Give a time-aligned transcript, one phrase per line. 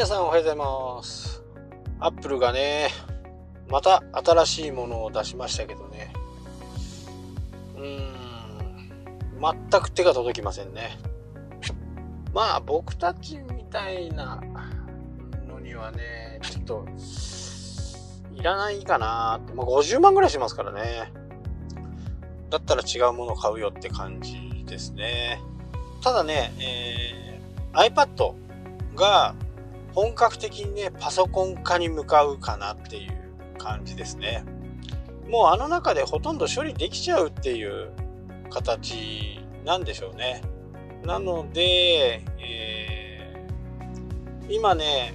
[0.00, 1.42] 皆さんおはようございます。
[1.98, 2.88] アップルがね、
[3.68, 6.10] また新しいものを出しましたけどね。
[7.76, 10.96] うーん、全く手が届きませんね。
[12.32, 14.40] まあ、僕たちみたいな
[15.46, 16.86] のにはね、ちょっと、
[18.32, 19.52] いらないかなって。
[19.52, 21.12] まあ、50万ぐらいしますからね。
[22.48, 25.42] だったら違うものを買うよって感じですね。
[26.02, 28.32] ただね、えー、iPad
[28.96, 29.34] が
[29.94, 34.44] 本格的にね、パソコン化に向かうかなっていう感じですね。
[35.28, 37.92] もうあの中でほとんど処理できちゃうっていう
[38.50, 40.42] 形なんでしょうね。
[41.04, 45.14] なので、えー、今ね、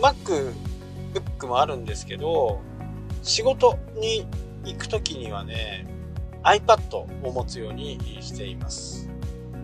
[0.00, 2.60] MacBook もあるんですけど、
[3.22, 4.26] 仕事に
[4.64, 5.86] 行く時にはね、
[6.42, 9.10] iPad を持つようにしています。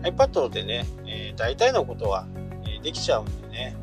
[0.03, 2.27] iPad でね、えー、大体のことは、
[2.67, 3.75] え、できちゃうんでね、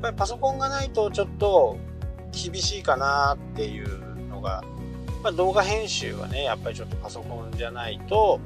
[0.00, 1.78] ぱりパソコンがないとちょっと
[2.32, 4.62] 厳しいかなっていうのが、
[5.22, 8.40] まあ、動画編集はね、やっぱりちょっとパソコンじゃないと、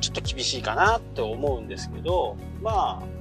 [0.00, 3.14] ちょっと厳しいかなって思うんですけど、まあ、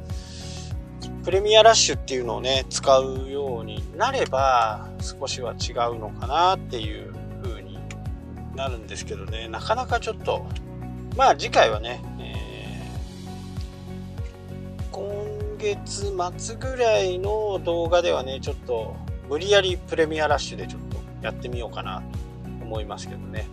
[1.24, 7.80] プレミアラッシュっていうのをね、使うようになれば、少しは違うのかなっていう風に
[8.56, 10.46] なるんですけどね、なかなかちょっと、
[11.16, 12.02] まあ次回はね、
[15.64, 18.98] 月末ぐらいの動画ではね、ちょっと
[19.30, 22.04] 無理やりプレミアラッシュでちょっとやってみようかな
[22.60, 23.48] と思いますけどね。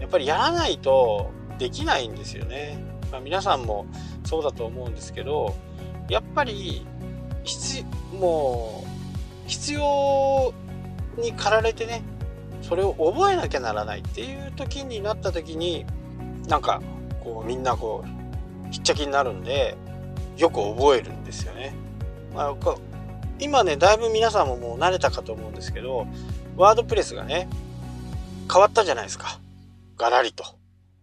[0.00, 2.82] やっぱりやらないとできないんですよね。
[3.12, 3.86] まあ、皆さんも
[4.24, 5.54] そうだと思うんですけど、
[6.08, 6.84] やっぱり
[7.44, 8.84] 必、も
[9.46, 10.52] う必要
[11.16, 12.02] に駆られてね、
[12.60, 15.86] それを覚えなきゃならないっていう時になった時に、
[16.48, 16.82] なんか
[17.22, 19.76] こうみんなこうひっちゃきになるんで、
[20.36, 21.74] よく覚えるんですよね。
[22.34, 22.56] まあ、
[23.38, 26.06] 今ね、だいぶ皆さんももう慣れたかと思うんですけど、
[26.56, 27.48] ワードプレスがね、
[28.50, 29.40] 変わったじゃないですか。
[29.96, 30.44] ガラリと。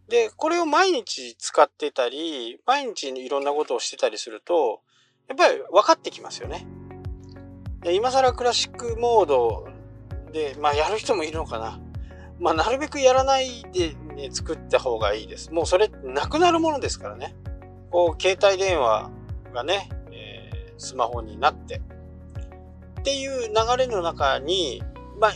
[0.07, 4.81] で、これを毎日使ってたり、毎日いろんなことをしてたりすると、
[5.27, 6.65] やっぱり分かってきますよね。
[7.81, 9.67] で今更クラシックモード
[10.33, 11.79] で、まあやる人もいるのかな。
[12.39, 15.51] まあなるべくやらないで、ね、作った方がいいです。
[15.51, 17.35] もうそれなくなるものですからね。
[17.91, 19.11] こう、携帯電話
[19.53, 21.81] がね、えー、スマホになって
[22.99, 24.83] っていう流れの中に
[25.19, 25.33] まあ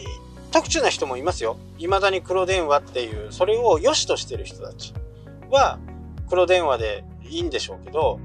[0.52, 1.58] 特殊な人もいますよ。
[1.78, 4.94] 未だに黒電話っていうそれを良しとしてる人たち
[5.50, 5.80] は
[6.30, 8.20] 黒電話でいいんでしょうけど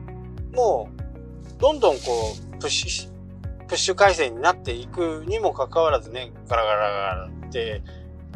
[0.52, 3.18] もうどんどんこうプッシュ
[3.66, 7.82] プッシュ回線になっていくにもかかわらずねガラガラガラって、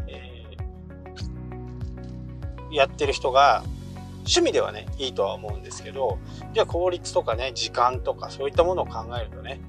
[0.09, 3.63] えー、やってる人が
[4.25, 6.19] 趣味ではね、いいとは思うんですけど、
[6.53, 9.61] じゃあ効率とかね、時間とかそういったものを考えるとね、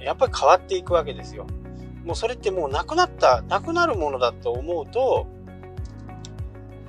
[0.00, 1.46] やっぱり変わっていくわけですよ。
[2.04, 5.26] もうそれってもうなくなった、なくなるものだと思うと、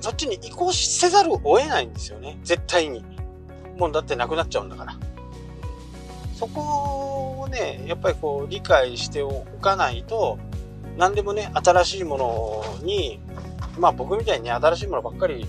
[0.00, 2.38] そっちに移行せざるを得ないんですよね。
[2.42, 3.04] 絶対に。
[3.78, 4.96] もうだってなくなっちゃうんだから。
[6.34, 10.38] そこをね、やっぱりこう理解しておかないと、
[10.96, 13.20] 何でもね、新しいものに、
[13.78, 15.46] まあ僕みたいにね新しいものばっかり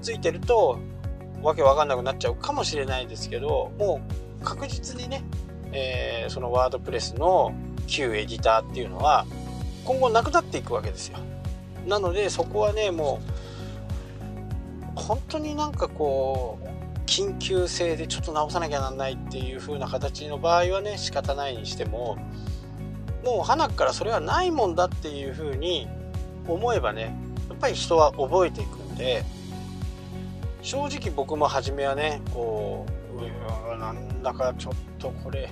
[0.00, 0.78] ついてると、
[1.42, 4.00] わけわかんなくなっちゃうかもしれないですけど、も
[4.40, 5.24] う確実にね、
[5.72, 7.52] えー、そのワードプレスの
[7.86, 9.26] 旧エディターっていうのは
[9.84, 11.18] 今後なくなっていくわけですよ。
[11.86, 13.20] なのでそこはね、も
[14.96, 16.68] う本当になんかこう、
[17.06, 22.16] 緊急性でちょっと直さなきゃなんないっていう風な形の場合はね、仕方ないにしても、
[23.24, 25.88] もう花からそれはないもんだっていう風に
[26.46, 27.16] 思えばね、
[27.48, 29.24] やっぱり人は覚えていくんで、
[30.62, 33.00] 正直僕も初めはねこう
[33.74, 35.50] うなんだかちょっとこれ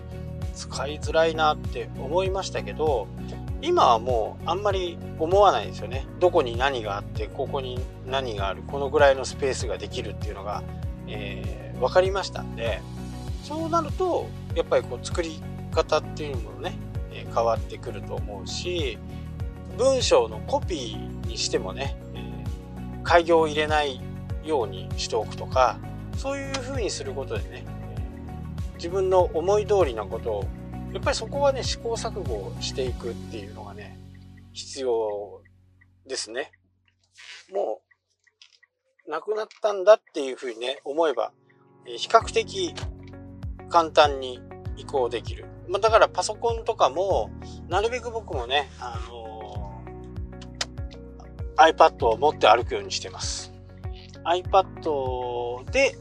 [0.55, 3.07] 使いづらいなって思いましたけど
[3.61, 6.07] 今はもうあんまり思わないですよね。
[6.21, 10.63] どこに何があってここに何があるこのぐらいのスペースができるっていうのが、
[11.09, 12.81] えー、分かりましたんで
[13.43, 15.41] そうなるとやっぱりこう作り
[15.73, 16.75] 方っていうのもね、
[17.13, 18.99] え、変わってくると思うし
[19.77, 24.01] 文章のコピーにしてもね、えー、開業を入れない
[24.49, 25.79] ようにしておくとか
[26.17, 27.65] そういう風にすることでね
[28.75, 30.45] 自分の思い通りなことを
[30.93, 33.99] やっぱりそこはね試行錯誤していくっていうのがね
[34.53, 35.43] 必要
[36.07, 36.51] ですね。
[37.53, 37.81] も
[39.07, 41.33] うなくなったんだっていう風にね思えば
[41.85, 42.75] 比較的
[43.69, 44.41] 簡単に
[44.77, 47.31] 移行できる、ま、だからパソコンとかも
[47.69, 53.53] なるべく僕もね、あのー、iPad を持って歩くようにしてます。
[54.29, 55.97] iPad で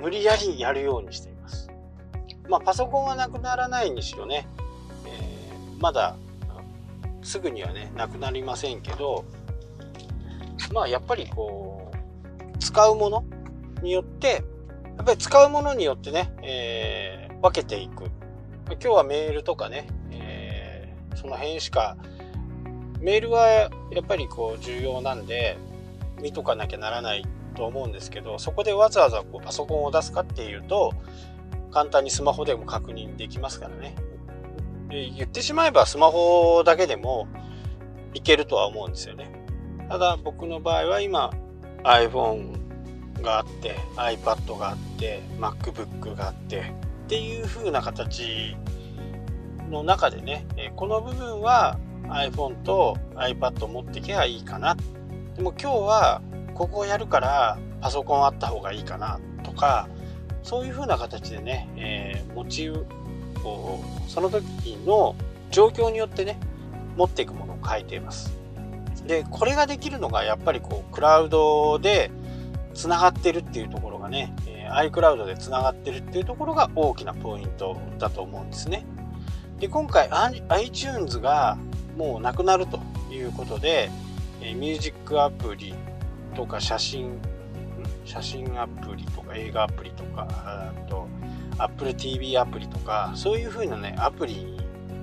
[0.00, 1.70] 無理やりやるようにしています。
[2.48, 4.48] まあパソコンはなくならないにしろね、
[5.06, 6.16] えまだ
[7.22, 9.24] すぐにはねなくなりませんけど
[10.72, 11.92] まあやっぱりこ
[12.54, 13.24] う使うもの
[13.82, 14.42] によって
[14.96, 18.04] やっぱり使うものによってね、えー、分けていく
[18.70, 21.96] 今日はメールとかね、えー、その辺しか
[23.00, 23.70] メールはや
[24.00, 25.56] っぱりこう重要なんで
[26.20, 27.24] 見とかなきゃならない
[27.58, 30.92] と思うんですけどそこでわざわざこうパソコンを出すかっていうと
[31.72, 33.96] 簡単にスマホでも確認できますからね。
[34.88, 37.26] で言ってしまえばスマホだけでも
[38.14, 39.30] いけるとは思うんですよね。
[39.88, 41.30] ただ僕の場合は今
[41.82, 46.62] iPhone があって iPad があって MacBook があってっ
[47.08, 48.56] ていう風な形
[49.68, 50.46] の中でね
[50.76, 54.76] この部分は iPhone と iPad を持ってきゃいいかな。
[55.34, 56.22] でも今日は
[56.58, 59.88] ここをやるからパソコンあった方がいいかなとか
[60.42, 62.84] そういう風な形でね、えー、持ちを
[64.08, 65.14] その時の
[65.52, 66.36] 状況によってね
[66.96, 68.36] 持っていくものを変えています。
[69.06, 72.10] でこれができるのがやっぱりこうクラウドで
[72.74, 78.84] つながってるっていうところがね、え、iCloud でつながってるっていうところが大きなポイントだと思うんですね。
[79.60, 80.10] で今回
[80.48, 81.56] iTunes が
[81.96, 83.90] もうなくなるということで、
[84.42, 85.74] えミュージックアプリ
[86.38, 87.18] とか写真
[88.04, 91.08] 写真アプリとか映画アプリとかあと
[91.58, 94.60] Apple TV アプリとかそういう風なねアプリに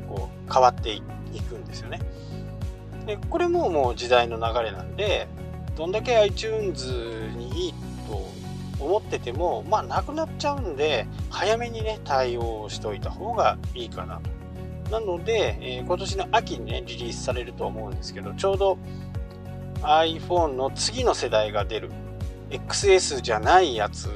[0.07, 1.01] こう変わってい
[1.41, 1.99] くんですよね。
[3.05, 5.27] でこれももう時代の流れなんで
[5.75, 6.89] どんだけ iTunes
[7.35, 7.73] にいい
[8.07, 8.29] と
[8.83, 14.29] 思っててもまあなくなっちゃうんで早めにね対応しといた方がいいかなと。
[14.89, 18.77] なので、えー、今年の秋にね、リリースされると思うんですけど、ちょうど
[19.81, 21.91] iPhone の次の世代が出る
[22.49, 24.09] XS じゃないやつ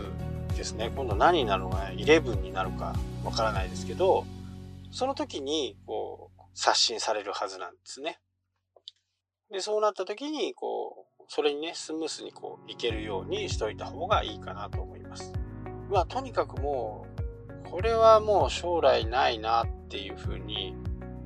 [0.56, 0.92] ですね。
[0.96, 4.26] 今度何になるのか、11になるかわからないですけど、
[4.92, 8.20] その時に、こう、刷新されるはずなんですね。
[9.52, 15.32] で、そうなった時に、こう、それにね、スムースにこう、いけるようにしといた方がいいかなと思います。
[15.90, 17.06] まあ、とにかくも
[17.66, 20.76] う、これはもう将来ないなっていうふうに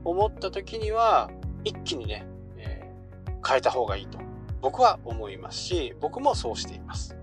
[0.04, 1.30] 思った時には
[1.64, 2.26] 一気にね、
[3.45, 4.19] 変えた方がいいと
[4.62, 7.16] 僕は思いますし僕もそうしています。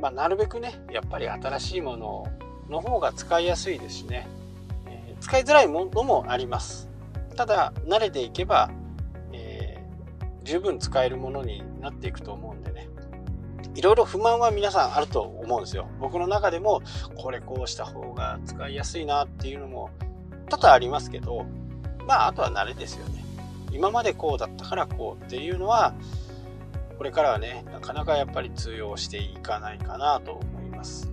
[0.00, 2.26] まあ、なるべくねやっぱり新しいもの
[2.68, 4.28] の方が使いやすいですしね、
[4.86, 6.88] えー、使いづらいものもあります。
[7.36, 8.70] ただ慣れていけば、
[9.32, 12.88] えー、十分使えるものになっていくと思うんでね
[13.74, 15.88] いろいろ不満は皆さんあると思うんですよ。
[16.00, 16.82] 僕の中でも
[17.16, 19.90] これこうした方が使いやすいなっていうのも
[20.48, 21.44] 多々ありますけど、
[22.06, 23.24] まあ、あとは慣れですよね。
[23.72, 25.94] 今までこうだったからこうっていうのは、
[26.96, 31.10] これからはね、なかなかやっぱり通用していかないかなと思います。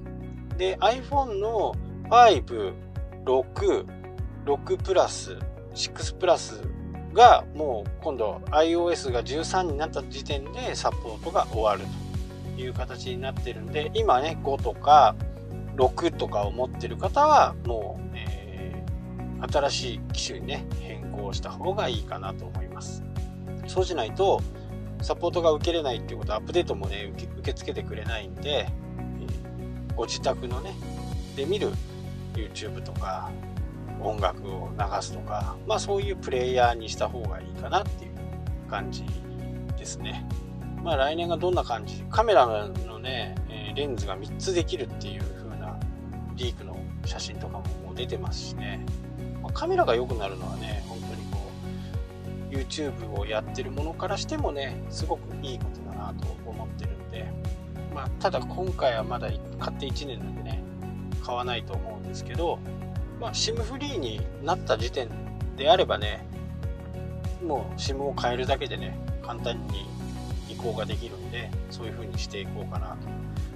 [0.57, 1.75] で、iPhone の
[2.09, 2.73] 5、
[3.25, 3.85] 6、
[4.45, 5.37] 6プラス、
[5.73, 6.61] 6プラス
[7.13, 11.81] がもう今度 iOS が13になった時点でサポートが終わる
[12.55, 15.15] という形になってるんで、今ね、5とか
[15.75, 18.83] 6とかを持ってる方はもうえ
[19.51, 20.65] 新しい機種にね
[21.15, 23.03] 変更した方がいいかなと思います。
[23.67, 24.41] そうしないと
[25.01, 28.67] サポートが受けれないっていうことはアップデートもね受け付けてくれないんで、え
[29.95, 30.73] ご自宅のね
[31.35, 31.71] で見る
[32.33, 33.31] YouTube とか
[34.01, 39.03] 音楽を流すとかまあそういうプレイヤーにした方がいいかなっていう感じ
[39.77, 40.27] ですね。
[40.83, 43.35] まあ来年がどんな感じカメラのね
[43.75, 45.77] レンズが3つできるっていう風な
[46.35, 48.85] リークの写真とかももう出てますしね。
[49.41, 50.83] まあ、カメラが良くなるのはね
[52.55, 57.25] YouTube をやってるものからしてもねすごくいいことだなと思ってるんで、
[57.93, 60.63] まあ、ただ今回はまだ買って1年なんでね
[61.23, 62.59] 買わないと思うんですけど、
[63.19, 65.09] まあ、SIM フリーになった時点
[65.57, 66.25] であればね
[67.43, 69.85] もう SIM を変えるだけでね簡単に
[70.49, 73.07] 移行ができるんでそういう風にしていこうかなと。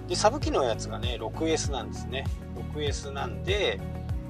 [0.08, 2.26] でサブ機のやつがね 6S なんですね。
[2.74, 3.80] 6S なんで、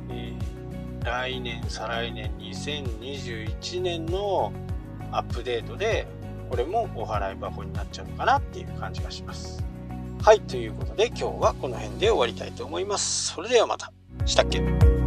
[0.09, 0.58] えー
[1.03, 4.51] 来年再来年2021年の
[5.11, 6.07] アップデートで
[6.49, 9.63] これもお払い箱になっちゃうのかなっていう感じがします。
[10.21, 13.27] はいということで今日はこの辺で終わりたいと思います。
[13.33, 13.91] それではまた。
[14.25, 14.98] したっけ？